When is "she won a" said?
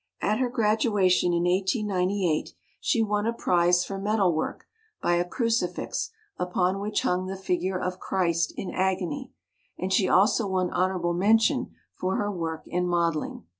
2.79-3.33